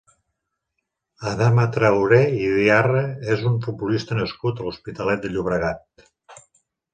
[1.31, 3.03] Adama Traoré i Diarra
[3.35, 6.09] és un futbolista nascut a l'Hospitalet de Llobregat.